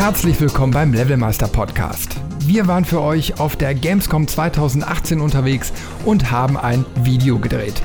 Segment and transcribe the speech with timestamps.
[0.00, 2.16] Herzlich willkommen beim Levelmeister Podcast.
[2.46, 5.74] Wir waren für euch auf der Gamescom 2018 unterwegs
[6.06, 7.82] und haben ein Video gedreht.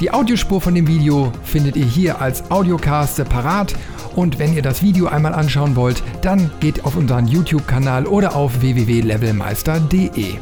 [0.00, 3.74] Die Audiospur von dem Video findet ihr hier als Audiocast separat
[4.14, 8.60] und wenn ihr das Video einmal anschauen wollt, dann geht auf unseren YouTube-Kanal oder auf
[8.60, 10.36] www.levelmeister.de.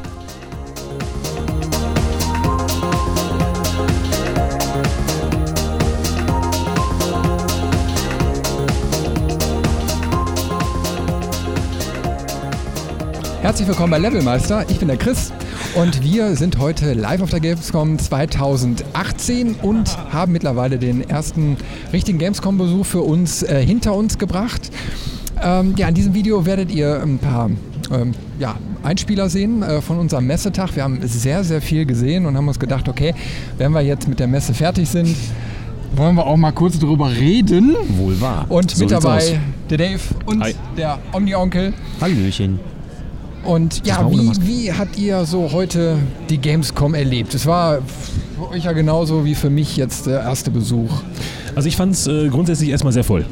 [13.41, 14.65] Herzlich willkommen bei Levelmeister.
[14.69, 15.33] Ich bin der Chris
[15.75, 21.57] und wir sind heute live auf der Gamescom 2018 und haben mittlerweile den ersten
[21.93, 24.71] richtigen Gamescom-Besuch für uns äh, hinter uns gebracht.
[25.43, 27.49] Ähm, ja, in diesem Video werdet ihr ein paar
[27.93, 30.75] ähm, ja, Einspieler sehen äh, von unserem Messetag.
[30.75, 33.15] Wir haben sehr, sehr viel gesehen und haben uns gedacht, okay,
[33.57, 35.15] wenn wir jetzt mit der Messe fertig sind,
[35.95, 37.77] wollen wir auch mal kurz drüber reden.
[37.97, 38.47] Wohl wahr.
[38.49, 39.33] Und So mit dabei aus.
[39.71, 40.55] der Dave und Hi.
[40.77, 41.73] der Omni-Onkel.
[42.01, 42.59] Hallöchen.
[43.45, 45.97] Und ja, wie, wie habt ihr so heute
[46.29, 47.35] die Gamescom erlebt?
[47.35, 47.79] Es war
[48.37, 50.91] für euch ja genauso wie für mich jetzt der erste Besuch.
[51.55, 53.25] Also ich fand es äh, grundsätzlich erstmal sehr voll.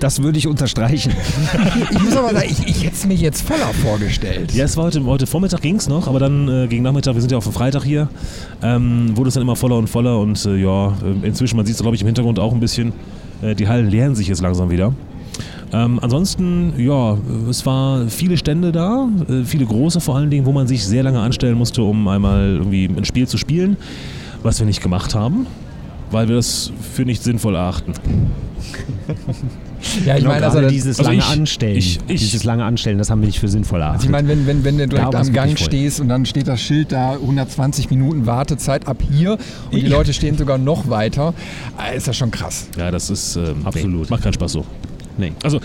[0.00, 1.12] Das würde ich unterstreichen.
[1.90, 4.52] Ich muss aber sagen, ich, ich hätte es mir jetzt voller vorgestellt.
[4.52, 7.20] Ja, es war heute, heute Vormittag ging es noch, aber dann äh, gegen Nachmittag, wir
[7.20, 8.08] sind ja auf dem Freitag hier,
[8.62, 11.76] ähm, wurde es dann immer voller und voller und äh, ja, äh, inzwischen, man sieht
[11.76, 12.92] es glaube ich im Hintergrund auch ein bisschen,
[13.42, 14.92] äh, die Hallen leeren sich jetzt langsam wieder.
[15.72, 17.18] Ähm, ansonsten, ja,
[17.50, 21.02] es war viele Stände da, äh, viele große vor allen Dingen, wo man sich sehr
[21.02, 23.76] lange anstellen musste, um einmal irgendwie ein Spiel zu spielen,
[24.42, 25.46] was wir nicht gemacht haben,
[26.10, 27.92] weil wir das für nicht sinnvoll erachten.
[30.04, 31.76] Ja, ich Genau, meine, also, dieses also lange ich- Anstellen.
[31.76, 33.96] ich- ich- dieses lange Anstellen, das haben wir nicht für sinnvoll erachtet.
[33.98, 36.48] also ich meine, wenn, wenn, wenn du direkt Da am Gang stehst und dann steht
[36.48, 39.32] das Schild da, 120 Minuten Wartezeit ab hier
[39.70, 39.90] und die Ja.
[39.96, 41.34] Leute stehen sogar noch weiter,
[41.92, 42.68] äh, ist das schon krass.
[42.78, 44.02] Ja, das ist ähm, Absolut.
[44.02, 44.64] Nee, macht keinen Spaß so.
[45.18, 45.32] Nee.
[45.42, 45.60] Also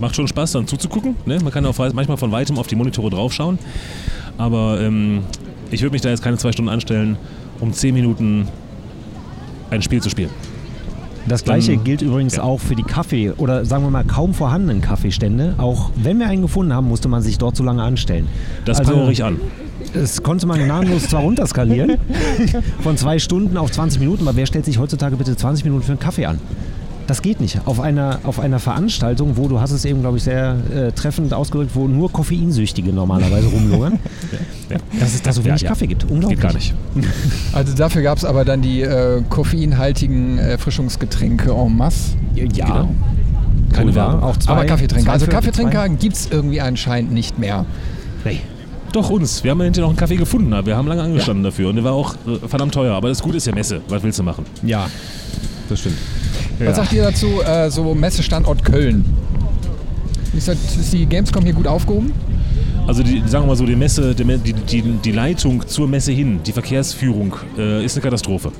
[0.00, 1.16] macht schon Spaß, dann zuzugucken.
[1.26, 1.38] Ne?
[1.42, 3.58] Man kann auch manchmal von weitem auf die Monitore draufschauen.
[4.36, 5.22] Aber ähm,
[5.70, 7.16] ich würde mich da jetzt keine zwei Stunden anstellen,
[7.60, 8.46] um zehn Minuten
[9.70, 10.30] ein Spiel zu spielen.
[11.26, 12.42] Das gleiche Dann- gilt übrigens ja.
[12.42, 15.56] auch für die Kaffee- oder sagen wir mal kaum vorhandenen Kaffeestände.
[15.58, 18.28] Auch wenn wir einen gefunden haben, musste man sich dort so lange anstellen.
[18.64, 19.38] Das Also- ich an.
[19.94, 21.98] Das konnte man gnadenlos zwar runterskalieren,
[22.82, 25.92] von zwei Stunden auf 20 Minuten, aber wer stellt sich heutzutage bitte 20 Minuten für
[25.92, 26.40] einen Kaffee an?
[27.08, 27.58] Das geht nicht.
[27.64, 31.32] Auf einer, auf einer Veranstaltung, wo du hast es eben, glaube ich, sehr äh, treffend
[31.32, 33.98] ausgedrückt, wo nur Koffeinsüchtige normalerweise rumlungern,
[34.70, 34.76] Ja.
[35.00, 35.70] dass es da so wenig Ja, ja.
[35.70, 36.04] Kaffee gibt.
[36.04, 36.38] Unglaublich.
[36.38, 36.74] Geht gar nicht.
[37.54, 42.16] Also dafür gab es aber dann die äh, koffeinhaltigen Erfrischungsgetränke en masse.
[42.34, 42.44] Ja.
[42.66, 42.94] Genau.
[43.72, 43.94] Keine.
[43.94, 44.22] Werbung.
[44.22, 45.04] Auch zwei, aber Kaffeetrinker.
[45.06, 47.64] zwei Also Kaffeetrinker gibt es irgendwie anscheinend nicht mehr.
[48.24, 48.40] Nee.
[48.92, 49.44] Doch, uns.
[49.44, 50.50] Wir haben ja hinterher noch einen Kaffee gefunden.
[50.66, 52.94] Wir haben lange angestanden dafür und der war auch äh, verdammt teuer.
[52.94, 53.80] Aber das Gute ist ja Messe.
[53.88, 54.44] Was willst du machen?
[54.62, 54.88] Ja,
[55.70, 55.96] das stimmt.
[56.58, 59.04] Was sagt ihr dazu, äh, so Messestandort Köln?
[60.36, 62.12] Ist, das, ist die Gamescom hier gut aufgehoben?
[62.86, 66.12] Also die, sagen wir mal so, die Messe, die, die, die, die Leitung zur Messe
[66.12, 68.50] hin, die Verkehrsführung, äh, ist eine Katastrophe.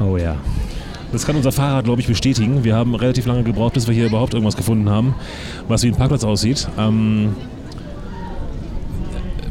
[0.00, 0.36] Oh ja.
[1.12, 2.64] Das kann unser Fahrrad, glaube ich, bestätigen.
[2.64, 5.14] Wir haben relativ lange gebraucht, bis wir hier überhaupt irgendwas gefunden haben,
[5.68, 6.68] was wie ein Parkplatz aussieht.
[6.78, 7.34] Ähm,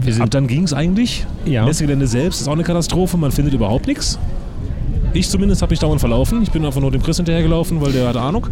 [0.02, 1.26] Wir ab dann ging es eigentlich.
[1.46, 1.66] Ja.
[1.66, 3.18] Messegelände selbst ist auch eine Katastrophe.
[3.18, 4.20] Man findet überhaupt nichts.
[5.16, 6.42] Ich zumindest habe mich dauernd verlaufen.
[6.44, 8.48] Ich bin einfach nur dem Chris hinterhergelaufen, weil der hatte Ahnung.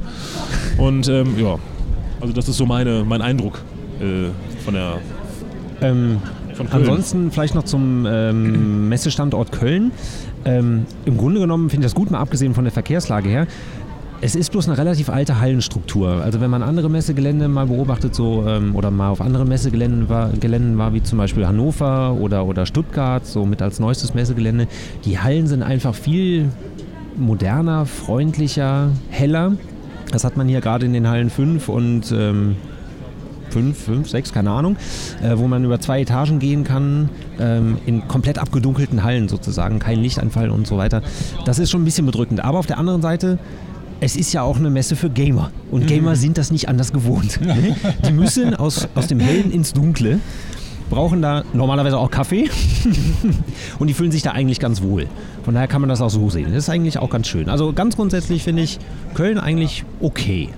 [0.77, 1.57] Und ähm, ja,
[2.21, 3.59] also das ist so meine, mein Eindruck
[3.99, 4.29] äh,
[4.63, 4.99] von der
[5.81, 6.19] Ähm,
[6.53, 6.83] von Köln.
[6.83, 9.91] ansonsten vielleicht noch zum ähm, Messestandort Köln.
[10.45, 13.45] Ähm, Im Grunde genommen finde ich das gut, mal abgesehen von der Verkehrslage her.
[14.25, 16.23] Es ist bloß eine relativ alte Hallenstruktur.
[16.23, 20.29] Also wenn man andere Messegelände mal beobachtet so, ähm, oder mal auf anderen Messegeländen war,
[20.29, 24.67] Geländen war, wie zum Beispiel Hannover oder, oder Stuttgart, so mit als neuestes Messegelände,
[25.03, 26.47] die Hallen sind einfach viel
[27.17, 29.57] moderner, freundlicher, heller.
[30.09, 32.55] Das hat man hier gerade in den Hallen 5 und ähm,
[33.49, 34.77] fünf, fünf, sechs, keine Ahnung,
[35.21, 37.09] äh, wo man über zwei Etagen gehen kann,
[37.41, 41.01] ähm, in komplett abgedunkelten Hallen sozusagen, kein Lichtanfall und so weiter.
[41.43, 42.41] Das ist schon ein bisschen bedrückend.
[42.41, 43.37] Aber auf der anderen Seite,
[44.03, 45.51] es ist ja auch eine Messe für Gamer.
[45.71, 47.39] Und Gamer sind das nicht anders gewohnt.
[47.45, 47.75] ne?
[48.05, 50.19] Die müssen aus, aus dem Hellen ins Dunkle,
[50.89, 52.49] brauchen da normalerweise auch Kaffee
[53.79, 55.07] und die fühlen sich da eigentlich ganz wohl.
[55.43, 56.47] Von daher kann man das auch so sehen.
[56.49, 57.47] Das ist eigentlich auch ganz schön.
[57.47, 58.77] Also ganz grundsätzlich finde ich
[59.13, 60.49] Köln eigentlich okay.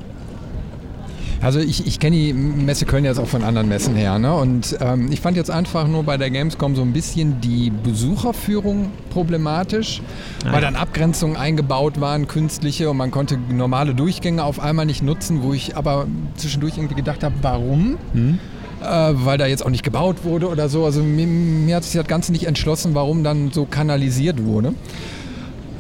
[1.45, 4.17] Also ich, ich kenne die Messe Köln jetzt auch von anderen Messen her.
[4.17, 4.33] Ne?
[4.33, 8.91] Und ähm, ich fand jetzt einfach nur bei der Gamescom so ein bisschen die Besucherführung
[9.11, 10.01] problematisch,
[10.43, 15.03] Ah, weil dann Abgrenzungen eingebaut waren, künstliche, und man konnte normale Durchgänge auf einmal nicht
[15.03, 17.97] nutzen, wo ich aber zwischendurch irgendwie gedacht habe, warum?
[18.13, 18.39] Hm?
[18.81, 20.83] Äh, weil da jetzt auch nicht gebaut wurde oder so.
[20.83, 24.73] Also mir, mir hat sich das Ganze nicht entschlossen, warum dann so kanalisiert wurde.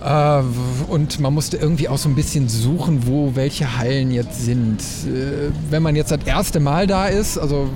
[0.05, 0.43] Äh,
[0.87, 4.79] und man musste irgendwie auch so ein bisschen suchen, wo welche Hallen jetzt sind.
[4.79, 7.67] Äh, wenn man jetzt das erste Mal da ist, also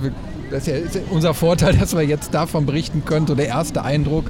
[0.50, 4.26] das ist ja unser Vorteil, dass wir jetzt davon berichten können, so der erste Eindruck.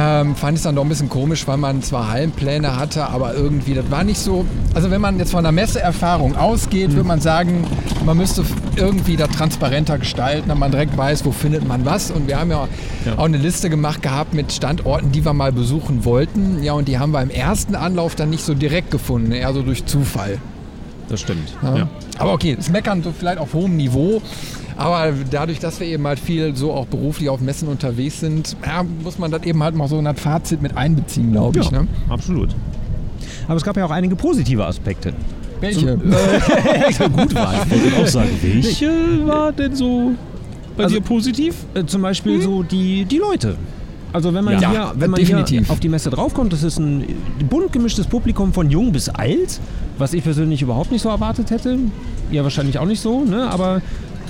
[0.00, 3.34] Ähm, fand ich es dann doch ein bisschen komisch, weil man zwar Hallenpläne hatte, aber
[3.34, 4.44] irgendwie, das war nicht so.
[4.72, 7.66] Also, wenn man jetzt von der Messeerfahrung ausgeht, würde man sagen,
[8.04, 8.44] man müsste
[8.76, 12.12] irgendwie das transparenter gestalten, damit man direkt weiß, wo findet man was.
[12.12, 12.68] Und wir haben ja,
[13.06, 16.62] ja, auch eine Liste gemacht gehabt mit Standorten, die wir mal besuchen wollten.
[16.62, 19.62] Ja, und die haben wir im ersten Anlauf dann nicht so direkt gefunden, eher so
[19.62, 20.38] durch Zufall.
[21.08, 21.54] Das stimmt.
[21.62, 21.76] Ja.
[21.76, 21.88] Ja.
[22.18, 24.22] Aber okay, das Meckern so vielleicht auf hohem Niveau.
[24.76, 28.84] Aber dadurch, dass wir eben halt viel so auch beruflich auf Messen unterwegs sind, ja,
[29.02, 31.70] muss man das eben halt mal so in das Fazit mit einbeziehen, glaube ich.
[31.70, 31.88] Ja, ne?
[32.08, 32.54] Absolut.
[33.48, 35.12] Aber es gab ja auch einige positive Aspekte.
[35.60, 35.98] Welche?
[36.92, 37.66] Zum, gut war.
[37.66, 40.12] Ich wollte auch sagen, welche war denn so
[40.76, 41.56] bei also, dir positiv?
[41.74, 42.42] Äh, zum Beispiel hm?
[42.42, 43.56] so die, die Leute.
[44.12, 47.04] Also wenn man, ja, hier, wenn man hier auf die Messe draufkommt, das ist ein
[47.48, 49.60] bunt gemischtes Publikum von jung bis alt,
[49.98, 51.78] was ich persönlich überhaupt nicht so erwartet hätte.
[52.30, 53.50] Ja, wahrscheinlich auch nicht so, ne?
[53.50, 53.82] aber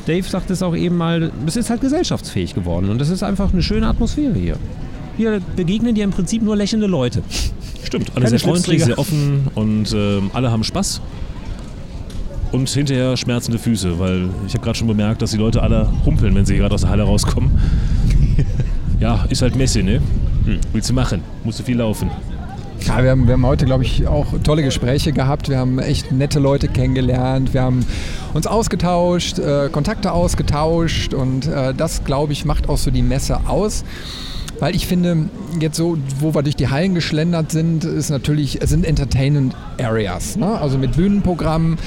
[0.07, 3.53] Dave sagt es auch eben mal, es ist halt gesellschaftsfähig geworden und das ist einfach
[3.53, 4.57] eine schöne Atmosphäre hier.
[5.17, 7.23] Hier begegnen dir im Prinzip nur lächelnde Leute.
[7.85, 11.01] Stimmt, alle sehr freundlich, sehr offen und äh, alle haben Spaß.
[12.51, 16.35] Und hinterher schmerzende Füße, weil ich habe gerade schon bemerkt, dass die Leute alle humpeln,
[16.35, 17.51] wenn sie gerade aus der Halle rauskommen.
[19.01, 20.01] ja, ist halt Messe, ne?
[20.45, 20.61] Hm.
[20.73, 21.23] Willst du machen?
[21.45, 22.11] Musst du viel laufen.
[22.81, 25.49] Ja, wir haben, wir haben heute, glaube ich, auch tolle Gespräche gehabt.
[25.49, 27.53] Wir haben echt nette Leute kennengelernt.
[27.53, 27.85] Wir haben
[28.35, 33.41] uns ausgetauscht, äh, Kontakte ausgetauscht und äh, das, glaube ich, macht auch so die Messe
[33.49, 33.85] aus.
[34.61, 35.29] Weil ich finde,
[35.61, 40.37] jetzt so, wo wir durch die Hallen geschlendert sind, ist natürlich, es sind Entertainment Areas.
[40.37, 40.47] Ne?
[40.47, 41.79] Also mit Bühnenprogrammen.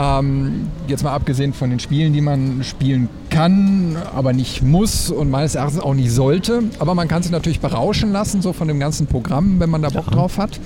[0.00, 5.30] Ähm, jetzt mal abgesehen von den Spielen, die man spielen kann, aber nicht muss und
[5.30, 6.62] meines Erachtens auch nicht sollte.
[6.78, 9.88] Aber man kann sich natürlich berauschen lassen, so von dem ganzen Programm, wenn man da
[9.88, 10.12] Bock ja.
[10.12, 10.60] drauf hat.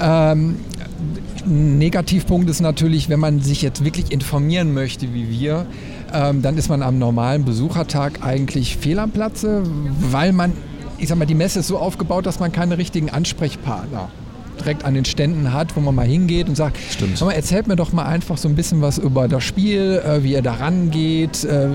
[0.00, 0.56] Ähm,
[1.44, 5.66] Negativpunkt ist natürlich, wenn man sich jetzt wirklich informieren möchte, wie wir,
[6.12, 9.62] ähm, dann ist man am normalen Besuchertag eigentlich fehl am Platze,
[10.10, 10.52] weil man
[11.02, 14.08] ich sag mal, die Messe ist so aufgebaut, dass man keine richtigen Ansprechpartner
[14.58, 17.20] direkt an den Ständen hat, wo man mal hingeht und sagt, Stimmt.
[17.20, 20.32] mal, erzählt mir doch mal einfach so ein bisschen was über das Spiel, äh, wie
[20.32, 21.68] ihr da rangeht, äh,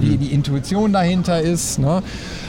[0.00, 0.20] wie mhm.
[0.20, 1.78] die Intuition dahinter ist.
[1.78, 2.02] Ne?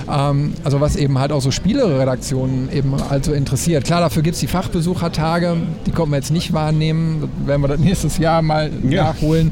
[0.09, 3.85] Ähm, also was eben halt auch so Spieleredaktionen eben also interessiert.
[3.85, 7.79] Klar, dafür gibt es die Fachbesuchertage, die konnten wir jetzt nicht wahrnehmen, werden wir das
[7.85, 9.05] nächstes Jahr mal ja.
[9.05, 9.51] nachholen.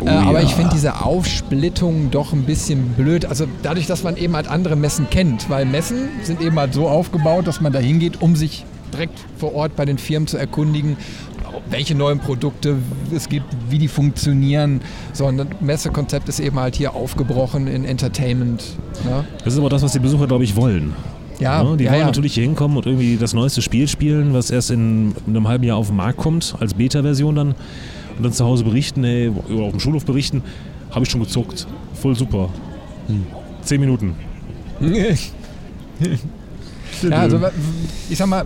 [0.00, 0.46] Oh, äh, aber ja.
[0.46, 3.26] ich finde diese Aufsplittung doch ein bisschen blöd.
[3.26, 6.88] Also dadurch, dass man eben halt andere Messen kennt, weil Messen sind eben halt so
[6.88, 10.96] aufgebaut, dass man da hingeht, um sich direkt vor Ort bei den Firmen zu erkundigen,
[11.68, 12.76] welche neuen Produkte
[13.14, 14.80] es gibt, wie die funktionieren.
[15.12, 18.62] So ein Messekonzept ist eben halt hier aufgebrochen in Entertainment.
[19.04, 19.24] Ne?
[19.44, 20.94] Das ist aber das, was die Besucher, glaube ich, wollen.
[21.38, 22.06] Ja, ja, die ja, wollen ja.
[22.06, 25.64] natürlich hier hinkommen und irgendwie das neueste Spiel spielen, was erst in, in einem halben
[25.64, 27.54] Jahr auf den Markt kommt, als Beta-Version dann.
[28.16, 30.42] Und dann zu Hause berichten, ey, oder auf dem Schulhof berichten,
[30.90, 31.66] habe ich schon gezuckt.
[31.94, 32.50] Voll super.
[33.08, 33.26] Hm.
[33.62, 34.14] Zehn Minuten.
[37.10, 37.40] ja, also
[38.08, 38.44] ich sag mal,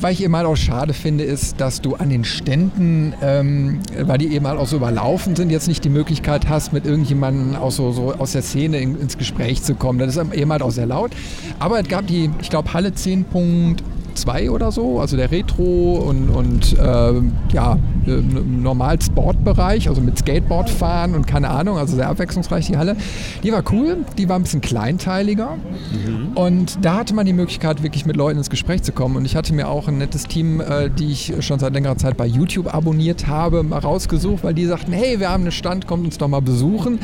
[0.00, 4.18] was ich eben halt auch schade finde, ist, dass du an den Ständen, ähm, weil
[4.18, 7.76] die eben halt auch so überlaufen sind, jetzt nicht die Möglichkeit hast, mit irgendjemandem aus,
[7.76, 9.98] so, so aus der Szene in, ins Gespräch zu kommen.
[9.98, 11.12] Das ist eben halt auch sehr laut.
[11.58, 13.78] Aber es gab die, ich glaube, Halle 10.1
[14.20, 17.12] 2 oder so, also der Retro und, und äh,
[17.52, 22.76] ja, äh, normal Sportbereich, also mit Skateboard fahren und keine Ahnung, also sehr abwechslungsreich die
[22.76, 22.96] Halle.
[23.42, 26.32] Die war cool, die war ein bisschen kleinteiliger mhm.
[26.34, 29.36] und da hatte man die Möglichkeit, wirklich mit Leuten ins Gespräch zu kommen und ich
[29.36, 32.72] hatte mir auch ein nettes Team, äh, die ich schon seit längerer Zeit bei YouTube
[32.72, 36.28] abonniert habe, mal rausgesucht, weil die sagten, hey, wir haben einen Stand, kommt uns doch
[36.28, 37.00] mal besuchen.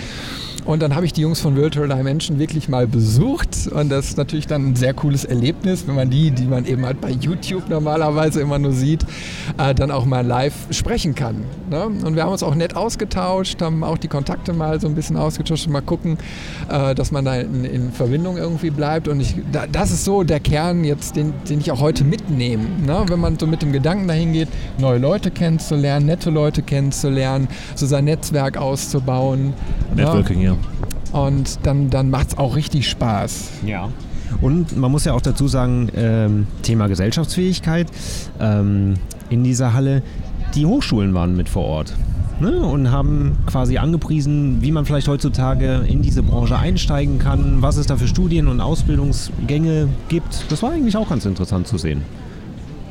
[0.67, 3.69] Und dann habe ich die Jungs von Virtual Dimension wirklich mal besucht.
[3.73, 6.85] Und das ist natürlich dann ein sehr cooles Erlebnis, wenn man die, die man eben
[6.85, 9.07] halt bei YouTube normalerweise immer nur sieht,
[9.59, 11.45] äh, dann auch mal live sprechen kann.
[11.71, 11.85] Ne?
[11.85, 15.17] Und wir haben uns auch nett ausgetauscht, haben auch die Kontakte mal so ein bisschen
[15.17, 16.19] ausgetauscht und mal gucken,
[16.69, 19.07] äh, dass man da in, in, Verbindung irgendwie bleibt.
[19.07, 22.65] Und ich, da, das ist so der Kern jetzt, den, den ich auch heute mitnehme.
[22.85, 23.05] Ne?
[23.07, 27.47] Wenn man so mit dem Gedanken dahin geht, neue Leute kennenzulernen, nette Leute kennenzulernen,
[27.77, 29.55] so sein Netzwerk auszubauen.
[29.95, 30.03] Ne?
[30.03, 30.45] Networking, ne?
[30.45, 30.56] ja.
[31.13, 33.51] Und dann, dann macht es auch richtig Spaß.
[33.65, 33.89] Ja.
[34.41, 37.89] Und man muss ja auch dazu sagen, ähm, Thema Gesellschaftsfähigkeit
[38.41, 38.95] ähm,
[39.31, 40.03] in dieser Halle,
[40.55, 41.95] die Hochschulen waren mit vor Ort.
[42.39, 47.79] Ne, und haben quasi angepriesen, wie man vielleicht heutzutage in diese Branche einsteigen kann, was
[47.79, 50.45] es da für Studien- und Ausbildungsgänge gibt.
[50.51, 52.03] Das war eigentlich auch ganz interessant zu sehen.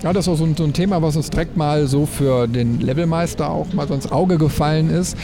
[0.01, 2.79] Ja, das ist so ein, so ein Thema, was uns direkt mal so für den
[2.79, 5.15] Levelmeister auch mal so ins Auge gefallen ist.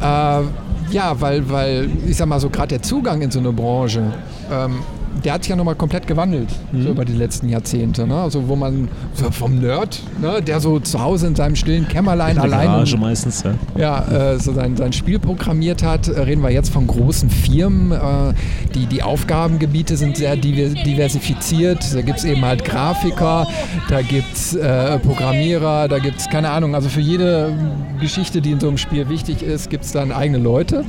[0.00, 0.42] Äh,
[0.90, 4.12] ja, weil, weil ich sag mal so, gerade der Zugang in so eine Branche,
[4.50, 4.78] ähm,
[5.24, 6.82] der hat sich ja nochmal komplett gewandelt Mhm.
[6.82, 8.06] so über die letzten Jahrzehnte.
[8.06, 8.14] Ne?
[8.16, 12.38] Also wo man so vom Nerd, ne, der so zu Hause in seinem stillen Kämmerlein
[12.38, 12.68] allein
[13.00, 13.42] meistens.
[13.76, 14.04] Ja.
[14.08, 17.92] ja, äh, so sein, sein Spiel programmiert hat, äh, reden wir jetzt von großen Firmen.
[17.92, 18.34] Äh,
[18.74, 21.94] die, die Aufgabengebiete sind sehr diver- diversifiziert.
[21.94, 23.46] Da gibt es eben halt Grafiker,
[23.88, 26.74] da gibt es äh, Programmierer, da gibt es keine Ahnung.
[26.74, 27.52] Also für jede
[28.00, 30.84] Geschichte, die in so einem Spiel wichtig ist, gibt es dann eigene Leute.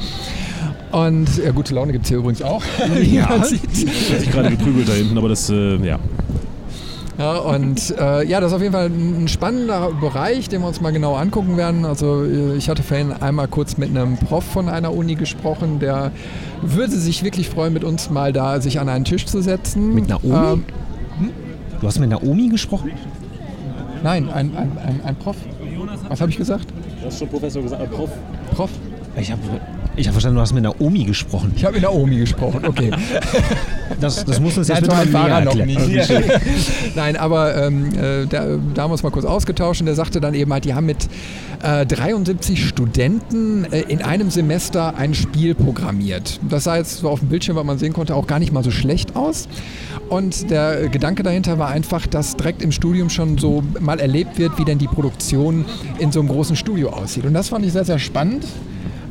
[0.91, 2.63] Und ja, gute Laune gibt es hier übrigens auch.
[2.96, 3.62] wie man sieht.
[3.63, 6.00] Hat sich gerade geprügelt da hinten, aber das, äh, ja.
[7.17, 10.82] Ja, und äh, ja, das ist auf jeden Fall ein spannender Bereich, den wir uns
[10.82, 11.84] mal genau angucken werden.
[11.84, 16.12] Also äh, ich hatte vorhin einmal kurz mit einem Prof von einer Uni gesprochen, der
[16.62, 19.96] würde sich wirklich freuen, mit uns mal da sich an einen Tisch zu setzen.
[19.96, 20.53] Mit Naomi?
[20.53, 20.63] Ähm,
[21.82, 22.91] Du hast mit Naomi gesprochen?
[24.03, 25.36] nein, ein, ein, ein, ein Prof.
[26.10, 26.67] Was habe ich gesagt?
[27.01, 28.12] Du hast schon Professor gesagt, Prof.
[28.56, 28.70] Prof?
[29.20, 29.41] Ich habe
[29.98, 31.51] ich hab verstanden, du hast mit Naomi gesprochen.
[31.56, 32.92] Ich habe mit Naomi gesprochen, okay.
[34.00, 36.96] Das, das muss uns jetzt Nein, bitte so mal alt näher war er noch nicht.
[36.96, 40.20] Nein, aber ähm, äh, da, da haben wir uns mal kurz ausgetauscht und der sagte
[40.20, 41.08] dann eben halt, die haben mit
[41.63, 46.39] äh, 73 Studenten äh, in einem Semester ein Spiel programmiert.
[46.48, 48.63] Das sah jetzt so auf dem Bildschirm, was man sehen konnte, auch gar nicht mal
[48.63, 49.48] so schlecht aus.
[50.10, 54.58] Und der Gedanke dahinter war einfach, dass direkt im Studium schon so mal erlebt wird,
[54.60, 55.66] wie denn die Produktion
[56.00, 57.25] in so einem großen Studio aussieht.
[57.25, 58.46] Und das fand ich sehr, sehr spannend.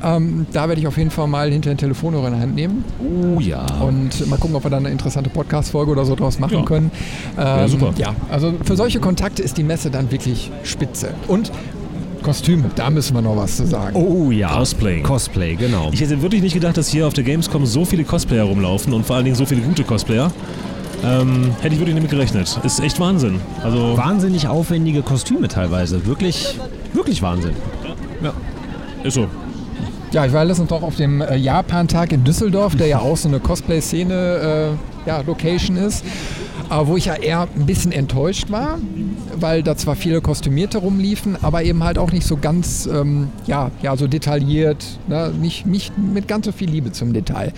[0.05, 2.85] Ähm, da werde ich auf jeden Fall mal hinter den Telefonhörer in die Hand nehmen
[3.01, 3.65] Oh ja.
[3.81, 6.65] und mal gucken, ob wir dann eine interessante Podcast-Folge oder so draus machen Ja.
[6.65, 6.91] können.
[7.39, 7.93] Ähm, super.
[7.97, 11.15] Ja, also für solche Kontakte ist die Messe dann wirklich spitze.
[11.29, 11.51] Und
[12.23, 13.95] Kostüme, da müssen wir noch was zu sagen.
[13.97, 14.55] Oh ja.
[14.57, 15.01] Cosplay.
[15.01, 15.91] Cosplay, genau.
[15.93, 19.07] Ich hätte wirklich nicht gedacht, dass hier auf der Gamescom so viele Cosplayer rumlaufen und
[19.07, 20.31] vor allen Dingen so viele gute Cosplayer.
[21.05, 22.59] Ähm, hätte ich wirklich nicht mit gerechnet.
[22.65, 23.39] Ist echt Wahnsinn.
[23.63, 26.05] Also, Wahnsinnig aufwendige Kostüme teilweise.
[26.07, 26.59] Wirklich,
[26.95, 27.53] wirklich Wahnsinn.
[29.05, 29.27] ist so.
[30.17, 33.29] Ja, ich war letztens noch auf dem äh, Japan-Tag in Düsseldorf, der ja auch so
[33.29, 34.75] eine Cosplay-Szene,
[35.07, 35.11] äh,
[35.77, 36.07] ist.
[36.71, 38.79] Aber wo ich ja eher ein bisschen enttäuscht war,
[39.35, 43.71] weil da zwar viele Kostümierte rumliefen, aber eben halt auch nicht so ganz, ähm, ja,
[43.83, 45.35] ja, so detailliert, ne?
[45.39, 47.53] nicht, nicht mit ganz so viel Liebe zum Detail.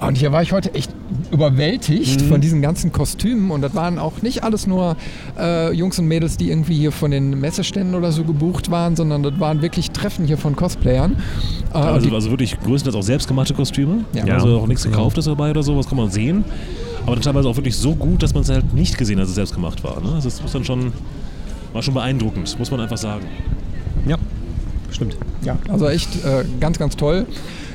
[0.00, 0.90] Und hier war ich heute echt
[1.30, 4.96] überwältigt von diesen ganzen Kostümen und das waren auch nicht alles nur
[5.38, 9.22] äh, Jungs und Mädels, die irgendwie hier von den Messeständen oder so gebucht waren, sondern
[9.22, 11.16] das waren wirklich Treffen hier von Cosplayern.
[11.74, 14.04] Äh, Also, also wirklich größtenteils auch selbstgemachte Kostüme.
[14.14, 14.24] Ja.
[14.34, 16.44] Also auch nichts gekauftes dabei oder so, was kann man sehen.
[17.04, 19.30] Aber dann teilweise auch wirklich so gut, dass man es halt nicht gesehen hat, dass
[19.30, 20.00] es selbst gemacht war.
[20.00, 20.12] Ne?
[20.14, 20.92] Also das muss dann schon,
[21.72, 23.26] war schon beeindruckend, muss man einfach sagen.
[24.06, 24.16] Ja,
[24.90, 25.16] stimmt.
[25.42, 27.26] Ja, also echt äh, ganz, ganz toll.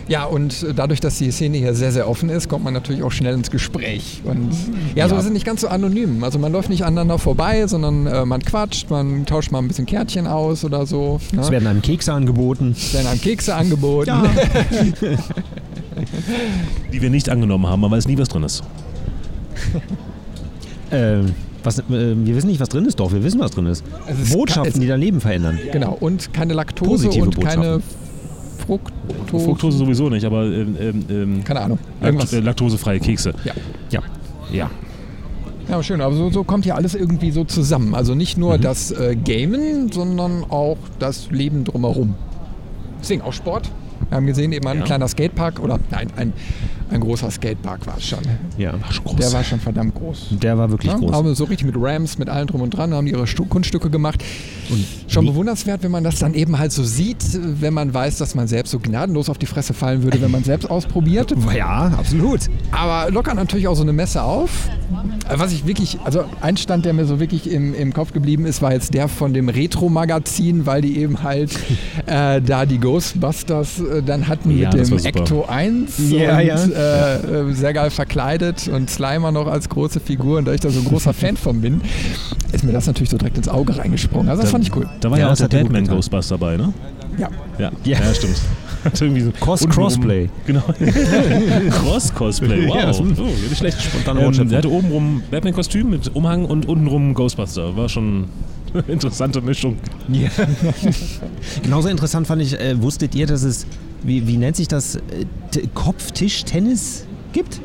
[0.07, 3.01] Ja, und äh, dadurch, dass die Szene hier sehr, sehr offen ist, kommt man natürlich
[3.01, 4.21] auch schnell ins Gespräch.
[4.23, 4.51] Und
[4.93, 5.21] ja, so Ja.
[5.21, 6.23] es nicht ganz so anonym.
[6.23, 9.87] Also man läuft nicht aneinander vorbei, sondern äh, man quatscht, man tauscht mal ein bisschen
[9.87, 11.19] Kärtchen aus oder so.
[11.31, 11.41] Ne?
[11.41, 12.75] Es werden einem Kekse angeboten.
[12.77, 14.11] Es werden einem Kekse angeboten.
[16.93, 18.63] Die wir nicht angenommen haben, man weiß nie, was drin ist.
[20.91, 21.17] Äh,
[21.63, 22.99] was, äh, wir wissen nicht, was drin ist.
[22.99, 23.83] Doch, wir wissen, was drin ist.
[24.07, 25.57] Es ist Botschaften, ka- es- die dein Leben verändern.
[25.71, 28.04] Genau, und keine Laktose Positive und keine Botschaften.
[28.67, 29.45] Fructose.
[29.45, 31.79] Fructose sowieso nicht, aber ähm, ähm, ähm, Keine Ahnung.
[32.01, 32.33] Irgendwas.
[32.33, 33.33] äh, laktosefreie Kekse.
[33.43, 33.53] Ja.
[33.91, 34.01] Ja.
[34.51, 34.71] Ja.
[35.67, 35.99] Ja, schön.
[36.01, 37.95] Aber so, so kommt hier alles irgendwie so zusammen.
[37.95, 42.13] Also nicht nur das äh, Gamen, sondern auch das Leben drumherum.
[43.01, 43.71] Deswegen auch Sport.
[44.09, 44.83] Wir haben gesehen, eben ein Ja.
[44.83, 46.33] kleiner Skatepark oder nein, ein,
[46.91, 48.19] ein großer Skatepark war es schon.
[48.57, 48.73] Ja.
[48.73, 49.15] War schon groß.
[49.17, 50.27] Der war schon verdammt groß.
[50.41, 51.11] Der war wirklich Ja, groß.
[51.13, 54.23] aber so richtig mit Rams, mit allem drum und dran, haben ihre Stu Kunststücke gemacht.
[54.69, 57.17] Und Schon bewundernswert, wenn man das dann eben halt so sieht,
[57.61, 60.43] wenn man weiß, dass man selbst so gnadenlos auf die Fresse fallen würde, wenn man
[60.43, 61.33] selbst ausprobiert.
[61.55, 62.41] Ja, absolut.
[62.71, 64.67] Aber lockert natürlich auch so eine Messe auf.
[65.29, 68.45] Äh, Was ich wirklich, also ein Stand, der mir so wirklich im, im Kopf geblieben
[68.45, 71.51] ist, war jetzt der von dem Retro-Magazin, weil die eben halt
[72.07, 74.97] äh, da die Ghostbusters äh, dann hatten Ja, mit dem.
[75.05, 76.55] Ecto 1 Ja, und ja.
[76.65, 76.69] Äh,
[77.49, 80.79] äh, sehr geil verkleidet und Slimer noch als große Figur und da ich da so
[80.79, 81.81] ein großer Fan von bin,
[82.51, 84.29] ist mir das natürlich so direkt ins Auge reingesprungen.
[84.29, 84.87] Also das fand ich cool.
[85.01, 85.87] Da war Ja, ja, auch der Batman.
[85.87, 86.73] Ghostbuster dabei, ne?
[87.17, 87.29] Ja.
[87.57, 87.99] Ja, Ja.
[87.99, 88.13] ja.
[88.13, 88.37] stimmt.
[89.01, 90.29] Irgendwie so Cross- Crossplay.
[90.45, 90.61] Genau.
[91.71, 92.75] Cross-Cosplay, wow.
[92.75, 93.81] Ja, das- oh, nicht schlecht.
[93.81, 97.75] Spontane Ähm, der hatte obenrum Batman-Kostüm mit Umhang und untenrum Ghostbuster.
[97.75, 98.25] War schon
[98.87, 99.77] interessante Mischung.
[100.09, 100.29] Ja.
[101.63, 103.65] Genauso interessant fand ich, äh, wusstet ihr, dass es,
[104.03, 105.01] wie, wie nennt sich das, äh,
[105.73, 107.59] Kopftischtennis gibt?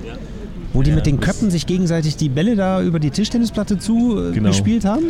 [0.72, 4.16] Wo die Ja, mit den Köpfen sich gegenseitig die Bälle da über die Tischtennisplatte zu
[4.18, 4.48] äh, Genau.
[4.50, 5.06] gespielt haben?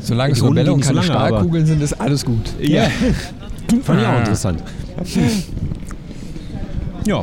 [0.00, 2.52] Solange es nur Bälle und keine so lange, aber- Stahlkugeln sind, ist alles gut.
[2.60, 2.84] Ja.
[3.82, 4.62] Fand ich auch interessant.
[7.04, 7.22] Ja.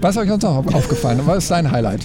[0.00, 1.20] Was ist euch sonst noch auf- aufgefallen?
[1.24, 2.00] Was ist dein Highlight?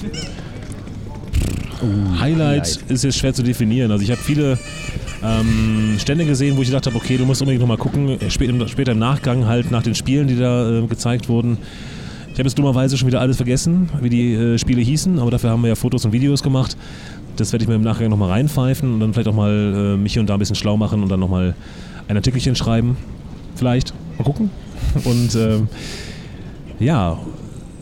[2.19, 2.91] Highlight Highlight.
[2.91, 3.91] ist jetzt schwer zu definieren.
[3.91, 4.57] Also ich habe viele
[5.23, 8.19] ähm, Stände gesehen, wo ich gedacht habe, okay, du musst unbedingt nochmal gucken.
[8.19, 11.57] Äh, Spät, im, später im Nachgang halt nach den Spielen, die da äh, gezeigt wurden.
[12.31, 15.51] Ich habe jetzt dummerweise schon wieder alles vergessen, wie die äh, Spiele hießen, aber dafür
[15.51, 16.75] haben wir ja Fotos und Videos gemacht.
[17.35, 20.13] Das werde ich mir im Nachgang nochmal reinpfeifen und dann vielleicht auch mal äh, mich
[20.13, 21.55] hier und da ein bisschen schlau machen und dann nochmal
[22.07, 22.97] ein Artikelchen schreiben.
[23.55, 23.93] Vielleicht.
[24.17, 24.49] Mal gucken.
[25.05, 25.67] Und ähm,
[26.79, 27.17] ja,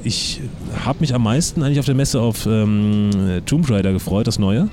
[0.04, 0.42] ich
[0.86, 3.10] habe mich am meisten eigentlich auf der Messe auf ähm,
[3.46, 4.70] Tomb Raider gefreut, das neue.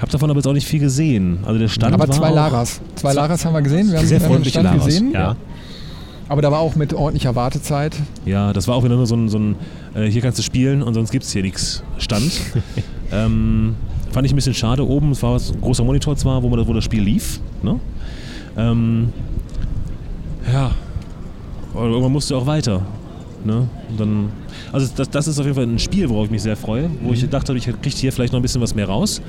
[0.00, 1.40] Hab davon aber jetzt auch nicht viel gesehen.
[1.44, 2.80] Also der Stand Aber war zwei Laras.
[2.94, 3.90] Zwei Laras haben wir gesehen.
[3.90, 4.84] Wir haben, Sehr freundliche Laras.
[4.86, 5.12] gesehen.
[5.12, 5.36] Ja.
[6.28, 7.94] Aber da war auch mit ordentlicher Wartezeit.
[8.24, 9.56] Ja, das war auch wieder nur so ein, so ein
[9.94, 12.30] äh, hier kannst du spielen und sonst gibt es hier nichts Stand.
[13.12, 13.74] ähm,
[14.12, 14.86] fand ich ein bisschen schade.
[14.88, 17.40] Oben, es war was- ein großer Monitor zwar, wo, man, das- wo das Spiel lief.
[17.62, 17.78] Ne?
[18.56, 19.12] Ähm,
[20.50, 20.70] ja,
[21.74, 22.82] aber irgendwann musste auch weiter.
[23.44, 23.68] Ne?
[23.88, 24.28] Und dann,
[24.72, 27.12] also das, das ist auf jeden Fall ein Spiel, worauf ich mich sehr freue, wo
[27.12, 29.22] ich dachte, ich kriege hier vielleicht noch ein bisschen was mehr raus.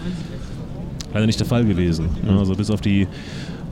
[1.13, 2.09] Leider nicht der Fall gewesen.
[2.23, 2.37] Ne?
[2.37, 3.07] Also bis auf die,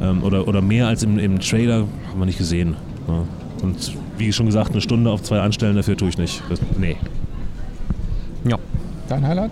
[0.02, 2.76] ähm, oder, oder mehr als im, im Trailer haben wir nicht gesehen.
[3.08, 3.24] Ne?
[3.62, 6.42] Und wie schon gesagt, eine Stunde auf zwei Anstellen dafür tue ich nicht.
[6.50, 6.98] Das, nee.
[8.48, 8.58] Ja.
[9.08, 9.52] Dein Highlight?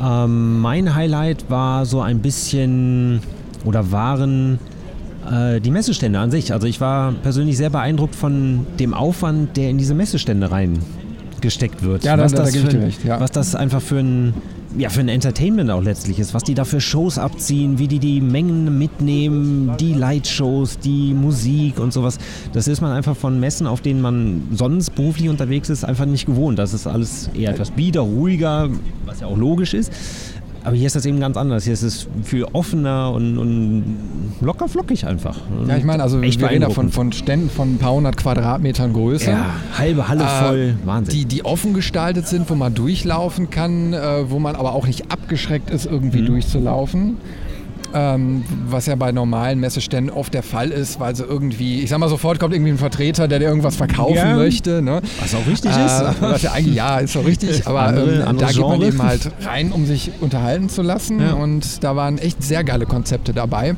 [0.00, 3.20] Ähm, mein Highlight war so ein bisschen
[3.64, 4.58] oder waren
[5.30, 6.52] äh, die Messestände an sich.
[6.52, 12.04] Also ich war persönlich sehr beeindruckt von dem Aufwand, der in diese Messestände reingesteckt wird.
[12.04, 13.20] Ja, da- was da- da das ich für recht, ja.
[13.20, 14.34] Was das einfach für ein
[14.78, 17.98] ja, für ein Entertainment auch letztlich ist, was die da für Shows abziehen, wie die
[17.98, 22.16] die Mengen mitnehmen, die Lightshows, die Musik und sowas.
[22.54, 26.24] Das ist man einfach von Messen, auf denen man sonst beruflich unterwegs ist, einfach nicht
[26.24, 26.58] gewohnt.
[26.58, 28.70] Das ist alles eher etwas bieder, ruhiger,
[29.04, 29.92] was ja auch logisch ist.
[30.64, 31.64] Aber hier ist das eben ganz anders.
[31.64, 33.84] Hier ist es viel offener und, und
[34.40, 35.36] locker flockig einfach.
[35.66, 39.30] Ja, ich meine, also wir reden da von Ständen von ein paar hundert Quadratmetern Größe.
[39.30, 40.74] ja, halbe Halle Äh, voll.
[40.84, 41.14] Wahnsinn.
[41.14, 45.10] Die, die offen gestaltet sind, wo man durchlaufen kann, äh, wo man aber auch nicht
[45.10, 46.26] abgeschreckt ist, irgendwie Mhm.
[46.26, 47.16] durchzulaufen.
[47.94, 51.98] Ähm, was ja bei normalen Messeständen oft der Fall ist, weil so irgendwie, ich sag
[51.98, 54.34] mal, sofort kommt irgendwie ein Vertreter, der dir irgendwas verkaufen Ja.
[54.36, 54.80] möchte.
[54.82, 55.00] Ne?
[55.20, 56.02] was auch richtig Äh, ist.
[56.20, 59.30] was ja eigentlich, ja, ist doch richtig, aber Andere- ähm, da geht man eben halt
[59.44, 61.20] rein, um sich unterhalten zu lassen.
[61.20, 61.32] Ja.
[61.34, 63.74] Und da waren echt sehr geile Konzepte dabei.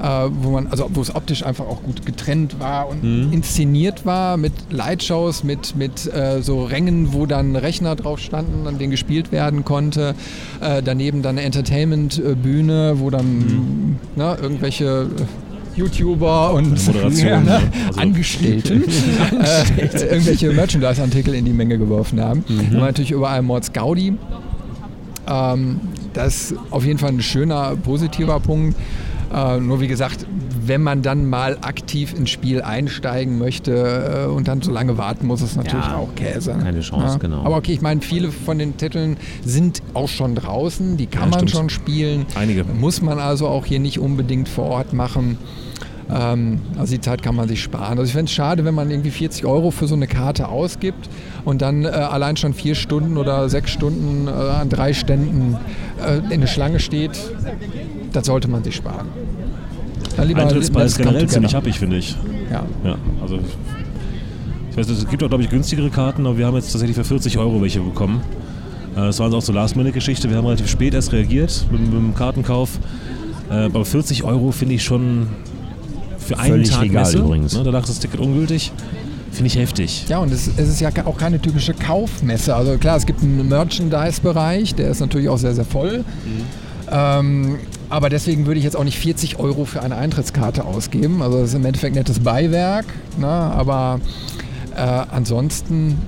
[0.00, 3.32] Äh, wo man, also wo es optisch einfach auch gut getrennt war und Mhm.
[3.32, 8.78] inszeniert war mit Lightshows, mit, mit äh, so Rängen, wo dann Rechner drauf standen, an
[8.78, 10.14] denen gespielt werden konnte.
[10.60, 13.96] Äh, daneben dann eine Entertainment-Bühne, wo dann Mhm.
[14.14, 14.84] ne, irgendwelche
[15.16, 17.60] äh, YouTuber und Moderation, ja, ne, ne?
[17.88, 18.84] Also- Angestellten
[19.40, 22.44] äh, irgendwelche Merchandise-Artikel in die Menge geworfen haben.
[22.48, 22.74] Mhm.
[22.74, 24.14] War natürlich überall Mords Gaudi.
[25.28, 25.80] Ähm,
[26.14, 28.76] das ist auf jeden Fall ein schöner, positiver Punkt.
[29.32, 30.26] Äh, nur wie gesagt,
[30.64, 35.26] wenn man dann mal aktiv ins Spiel einsteigen möchte äh, und dann so lange warten
[35.26, 36.54] muss, ist natürlich Ja, auch Käse.
[36.62, 37.42] keine Chance, genau.
[37.44, 41.28] Aber okay, ich meine, viele von den Titeln sind auch schon draußen, die kann Ja,
[41.28, 41.50] man stimmt.
[41.50, 42.26] schon spielen.
[42.34, 42.64] Einige.
[42.64, 45.38] Muss man also auch hier nicht unbedingt vor Ort machen.
[46.10, 47.98] Ähm, also die Zeit kann man sich sparen.
[47.98, 51.08] Also ich fände es schade, wenn man irgendwie 40 Euro für so eine Karte ausgibt
[51.44, 55.56] und dann äh, allein schon vier Stunden oder sechs Stunden äh, an drei Ständen
[56.02, 57.18] äh, in der Schlange steht.
[58.12, 59.08] Das sollte man sich sparen.
[60.16, 61.56] Dann lieber Eintrittspreis generell ziemlich together.
[61.58, 62.16] happig, finde ich.
[62.50, 62.64] Ja.
[62.84, 63.38] Ja, also
[64.70, 66.96] ich weiß, nicht, es gibt auch, glaube ich, günstigere Karten, aber wir haben jetzt tatsächlich
[66.96, 68.20] für 40 Euro welche bekommen.
[68.96, 70.28] Äh, Das war auch so Last-Minute-Geschichte.
[70.30, 72.78] Wir haben relativ spät erst reagiert mit, mit dem Kartenkauf.
[73.50, 75.28] Äh, Aber 40 Euro finde ich schon
[76.18, 77.18] für einen Völlig Tag legal Messe.
[77.18, 77.54] übrigens.
[77.56, 78.72] Ne, danach ist das Ticket ungültig.
[79.30, 80.06] Finde ich heftig.
[80.08, 82.54] Ja, und es, es ist ja auch keine typische Kaufmesse.
[82.56, 86.04] Also klar, es gibt einen Merchandise-Bereich, der ist natürlich auch sehr, sehr voll.
[86.90, 87.56] Ähm,
[87.90, 91.22] aber deswegen würde ich jetzt auch nicht 40 Euro für eine Eintrittskarte ausgeben.
[91.22, 92.86] Also das ist im Endeffekt nettes Beiwerk.
[93.18, 93.26] Ne?
[93.26, 94.00] Aber
[94.76, 95.98] äh, ansonsten,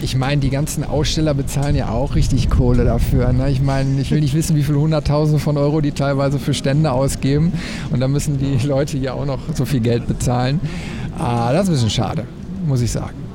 [0.00, 3.32] ich meine, die ganzen Aussteller bezahlen ja auch richtig Kohle dafür.
[3.32, 3.50] Ne?
[3.50, 6.92] Ich meine, ich will nicht wissen, wie viele Hunderttausende von Euro die teilweise für Stände
[6.92, 7.52] ausgeben.
[7.90, 10.60] Und dann müssen die Leute hier auch noch so viel Geld bezahlen.
[11.18, 12.26] Ah, das ist ein bisschen schade,
[12.66, 13.31] muss ich sagen.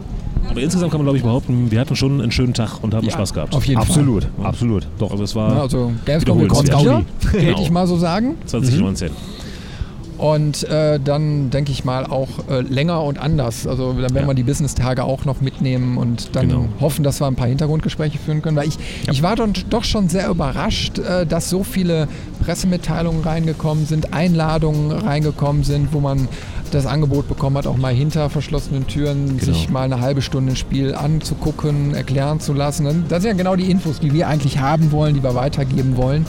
[0.58, 3.06] Aber insgesamt kann man, glaube ich, behaupten, wir hatten schon einen schönen Tag und haben
[3.06, 3.54] Ja, Spaß gehabt.
[3.54, 4.46] Auf jeden absolut, Fall.
[4.48, 4.88] absolut.
[4.98, 5.12] Doch.
[5.12, 6.82] Also es war Ja, also Gamescom Wiederholenswert.
[6.82, 7.04] wieder,
[7.46, 7.62] Genau.
[7.62, 8.36] ich mal so sagen.
[8.48, 9.12] 2019.
[10.17, 13.67] Und äh, dann denke ich mal auch äh, länger und anders.
[13.67, 14.26] Also dann werden Ja.
[14.28, 16.65] wir die Business-Tage auch noch mitnehmen und dann Genau.
[16.82, 18.58] hoffen, dass wir ein paar Hintergrundgespräche führen können.
[18.58, 18.80] Weil ich,
[19.12, 22.08] ich war dann doch schon sehr überrascht, äh, dass so viele
[22.43, 26.28] Pressemitteilungen reingekommen sind, Einladungen reingekommen sind, wo man
[26.70, 29.54] das Angebot bekommen hat, auch mal hinter verschlossenen Türen Genau.
[29.54, 33.06] sich mal eine halbe Stunde ein Spiel anzugucken, erklären zu lassen.
[33.10, 36.26] Das sind ja genau die Infos, die wir eigentlich haben wollen, die wir weitergeben wollen.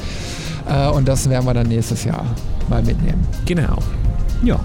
[0.69, 2.25] Äh, und das werden wir dann nächstes Jahr
[2.69, 3.27] mal mitnehmen.
[3.47, 3.79] Genau.
[4.43, 4.61] Ja.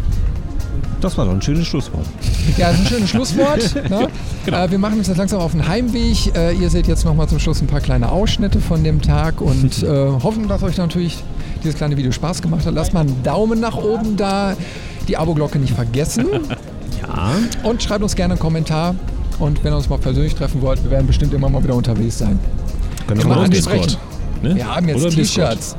[1.04, 2.06] Das war doch ein schönes Schlusswort.
[2.58, 3.76] Ja, das ist ein schönes Schlusswort.
[3.90, 4.08] ne?
[4.46, 6.34] äh, wir machen uns jetzt langsam auf den Heimweg.
[6.36, 9.84] Äh, ihr seht jetzt nochmal zum Schluss ein paar kleine Ausschnitte von dem Tag und
[9.84, 11.22] äh, hoffen, dass euch natürlich
[11.62, 12.74] dieses kleine Video Spaß gemacht hat.
[12.74, 14.56] Lasst mal einen Daumen nach oben da,
[15.10, 16.26] die Abo-Glocke nicht vergessen
[17.02, 17.32] Ja.
[17.64, 18.96] und schreibt uns gerne einen Kommentar,
[19.40, 22.20] Und wenn ihr uns mal persönlich treffen wollt, wir werden bestimmt immer mal wieder unterwegs
[22.20, 22.40] sein.
[23.08, 23.98] Können wir mal ansprechen.
[24.42, 24.56] Ne?
[24.56, 25.10] Wir haben jetzt.
[25.10, 25.76] T-Shirts.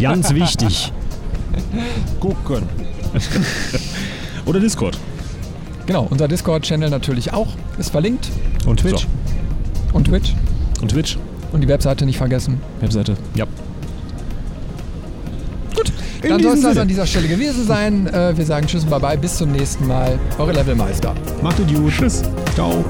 [0.00, 0.92] Ganz wichtig.
[2.18, 2.64] Gucken.
[4.46, 4.98] Oder Discord.
[5.86, 7.48] Genau, unser Discord-Channel natürlich auch.
[7.78, 8.30] Ist verlinkt.
[8.64, 9.02] Und Twitch.
[9.02, 9.06] So.
[9.92, 10.34] Und Twitch.
[10.80, 11.18] Und Twitch,
[11.52, 12.60] Und die Webseite nicht vergessen.
[12.80, 13.16] Webseite.
[13.34, 13.46] Ja.
[16.22, 18.06] Dann diesem soll es das an dieser Stelle gewesen sein.
[18.08, 19.18] Äh, wir sagen Tschüss und Bye-bye.
[19.18, 20.18] Bis zum nächsten Mal.
[20.38, 21.14] Eure Levelmeister.
[21.42, 21.92] Macht es gut.
[21.92, 22.22] Tschüss.
[22.54, 22.84] Ciao.